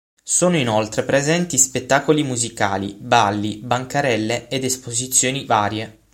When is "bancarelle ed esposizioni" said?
3.57-5.45